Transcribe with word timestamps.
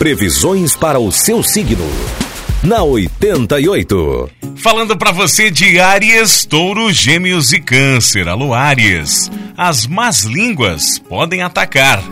Previsões 0.00 0.74
para 0.74 0.98
o 0.98 1.12
seu 1.12 1.42
signo. 1.42 1.84
Na 2.62 2.82
88. 2.82 4.30
Falando 4.56 4.96
para 4.96 5.12
você 5.12 5.50
de 5.50 5.78
Áries, 5.78 6.46
Touro, 6.46 6.90
Gêmeos 6.90 7.52
e 7.52 7.60
Câncer. 7.60 8.26
Alô, 8.26 8.54
Áries. 8.54 9.30
As 9.54 9.86
más 9.86 10.22
línguas 10.24 10.98
podem 10.98 11.42
atacar. 11.42 12.02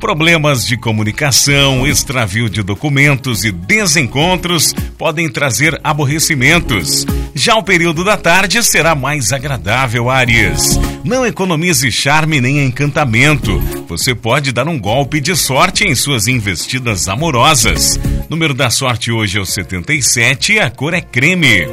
Problemas 0.00 0.66
de 0.66 0.76
comunicação, 0.76 1.86
extravio 1.86 2.50
de 2.50 2.60
documentos 2.60 3.44
e 3.44 3.52
desencontros 3.52 4.74
podem 4.98 5.30
trazer 5.30 5.80
aborrecimentos. 5.84 7.06
Já 7.38 7.54
o 7.54 7.62
período 7.62 8.02
da 8.02 8.16
tarde 8.16 8.60
será 8.64 8.96
mais 8.96 9.32
agradável, 9.32 10.10
Áries. 10.10 10.76
Não 11.04 11.24
economize 11.24 11.88
charme 11.92 12.40
nem 12.40 12.64
encantamento. 12.64 13.60
Você 13.86 14.12
pode 14.12 14.50
dar 14.50 14.66
um 14.66 14.76
golpe 14.76 15.20
de 15.20 15.36
sorte 15.36 15.84
em 15.84 15.94
suas 15.94 16.26
investidas 16.26 17.06
amorosas. 17.06 17.96
Número 18.28 18.52
da 18.52 18.70
sorte 18.70 19.12
hoje 19.12 19.38
é 19.38 19.40
o 19.40 19.46
77 19.46 20.54
e 20.54 20.58
a 20.58 20.68
cor 20.68 20.92
é 20.92 21.00
creme. 21.00 21.68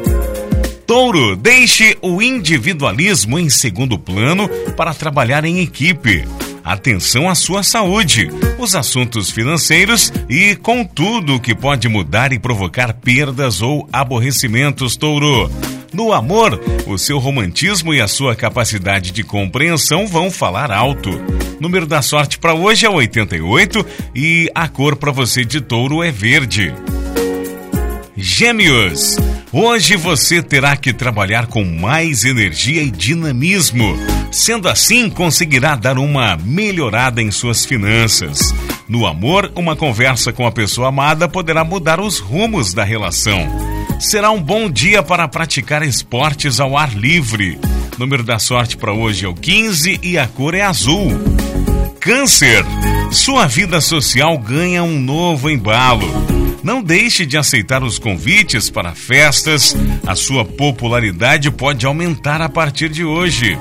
Touro, 0.85 1.35
deixe 1.35 1.97
o 1.99 2.21
individualismo 2.21 3.39
em 3.39 3.49
segundo 3.49 3.97
plano 3.97 4.47
para 4.77 4.93
trabalhar 4.93 5.45
em 5.45 5.61
equipe 5.61 6.27
atenção 6.65 7.29
à 7.29 7.35
sua 7.35 7.61
saúde, 7.61 8.27
os 8.57 8.73
assuntos 8.73 9.29
financeiros 9.29 10.11
e 10.27 10.55
com 10.55 10.83
tudo 10.83 11.39
que 11.39 11.53
pode 11.53 11.87
mudar 11.87 12.33
e 12.33 12.39
provocar 12.39 12.91
perdas 12.93 13.61
ou 13.61 13.87
aborrecimentos, 13.93 14.97
touro. 14.97 15.51
No 15.93 16.11
amor, 16.11 16.59
o 16.87 16.97
seu 16.97 17.19
romantismo 17.19 17.93
e 17.93 18.01
a 18.01 18.07
sua 18.07 18.35
capacidade 18.35 19.11
de 19.11 19.23
compreensão 19.23 20.07
vão 20.07 20.31
falar 20.31 20.71
alto. 20.71 21.11
Número 21.59 21.85
da 21.85 22.01
sorte 22.01 22.39
para 22.39 22.55
hoje 22.55 22.85
é 22.85 22.89
88 22.89 23.85
e 24.13 24.51
a 24.53 24.67
cor 24.67 24.95
para 24.95 25.11
você 25.11 25.45
de 25.45 25.61
touro 25.61 26.03
é 26.03 26.11
verde. 26.11 26.73
Gêmeos, 28.17 29.17
hoje 29.53 29.95
você 29.95 30.41
terá 30.41 30.75
que 30.75 30.91
trabalhar 30.91 31.47
com 31.47 31.63
mais 31.63 32.25
energia 32.25 32.81
e 32.81 32.89
dinamismo. 32.89 33.95
Sendo 34.35 34.67
assim, 34.67 35.09
conseguirá 35.09 35.77
dar 35.77 35.97
uma 35.97 36.35
melhorada 36.35 37.21
em 37.21 37.31
suas 37.31 37.65
finanças. 37.65 38.53
No 38.85 39.05
amor, 39.05 39.49
uma 39.55 39.77
conversa 39.77 40.33
com 40.33 40.45
a 40.45 40.51
pessoa 40.51 40.89
amada 40.89 41.25
poderá 41.25 41.63
mudar 41.63 42.01
os 42.01 42.19
rumos 42.19 42.73
da 42.73 42.83
relação. 42.83 43.47
Será 43.97 44.31
um 44.31 44.41
bom 44.41 44.69
dia 44.69 45.01
para 45.01 45.25
praticar 45.25 45.81
esportes 45.83 46.59
ao 46.59 46.77
ar 46.77 46.93
livre. 46.93 47.57
Número 47.97 48.23
da 48.23 48.37
sorte 48.37 48.75
para 48.75 48.91
hoje 48.91 49.23
é 49.25 49.29
o 49.29 49.33
15 49.33 50.01
e 50.03 50.17
a 50.17 50.27
cor 50.27 50.53
é 50.53 50.63
azul. 50.63 51.13
Câncer, 52.01 52.65
sua 53.11 53.47
vida 53.47 53.79
social 53.79 54.37
ganha 54.37 54.83
um 54.83 54.99
novo 54.99 55.49
embalo. 55.49 56.07
Não 56.61 56.83
deixe 56.83 57.25
de 57.25 57.37
aceitar 57.37 57.85
os 57.85 57.97
convites 57.97 58.69
para 58.69 58.93
festas, 58.93 59.73
a 60.05 60.13
sua 60.13 60.43
popularidade 60.43 61.49
pode 61.49 61.85
aumentar 61.85 62.41
a 62.41 62.49
partir 62.49 62.89
de 62.89 63.05
hoje. 63.05 63.57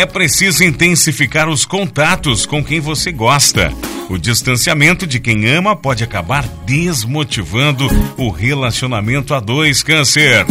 É 0.00 0.06
preciso 0.06 0.64
intensificar 0.64 1.46
os 1.46 1.66
contatos 1.66 2.46
com 2.46 2.64
quem 2.64 2.80
você 2.80 3.12
gosta. 3.12 3.70
O 4.08 4.16
distanciamento 4.16 5.06
de 5.06 5.20
quem 5.20 5.46
ama 5.46 5.76
pode 5.76 6.02
acabar 6.02 6.42
desmotivando 6.64 7.86
o 8.16 8.30
relacionamento 8.30 9.34
a 9.34 9.40
dois, 9.40 9.82
Câncer. 9.82 10.46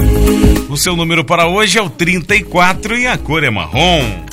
O 0.69 0.77
seu 0.77 0.95
número 0.95 1.25
para 1.25 1.47
hoje 1.47 1.79
é 1.79 1.81
o 1.81 1.89
34 1.89 2.95
e 2.95 3.07
a 3.07 3.17
cor 3.17 3.43
é 3.43 3.49
marrom. 3.49 4.28